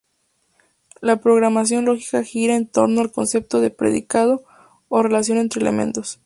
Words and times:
La 0.99 1.17
programación 1.17 1.85
lógica 1.85 2.23
gira 2.23 2.55
en 2.55 2.65
torno 2.65 3.01
al 3.01 3.11
concepto 3.11 3.61
de 3.61 3.69
predicado, 3.69 4.43
o 4.89 5.03
relación 5.03 5.37
entre 5.37 5.61
elementos. 5.61 6.19